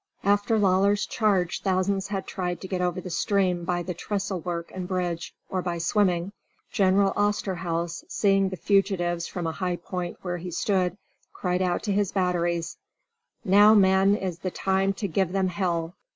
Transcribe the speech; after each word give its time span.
After 0.23 0.57
Lawler's 0.57 1.05
charge 1.05 1.61
thousands 1.61 2.07
had 2.07 2.25
tried 2.25 2.59
to 2.61 2.67
get 2.67 2.81
over 2.81 2.99
the 2.99 3.11
stream 3.11 3.63
by 3.63 3.83
the 3.83 3.93
trestle 3.93 4.39
work 4.39 4.71
and 4.73 4.87
bridge, 4.87 5.35
or 5.47 5.61
by 5.61 5.77
swimming. 5.77 6.31
General 6.71 7.13
Osterhaus, 7.15 8.03
seeing 8.07 8.49
the 8.49 8.57
fugitives 8.57 9.27
from 9.27 9.45
a 9.45 9.51
high 9.51 9.75
point 9.75 10.17
where 10.23 10.37
he 10.37 10.49
stood, 10.49 10.97
cried 11.33 11.61
out 11.61 11.83
to 11.83 11.91
his 11.93 12.11
batteries: 12.13 12.77
"Now, 13.45 13.75
men, 13.75 14.15
is 14.15 14.39
the 14.39 14.49
time 14.49 14.93
to 14.93 15.07
give 15.07 15.33
them 15.33 15.49
hell." 15.49 15.93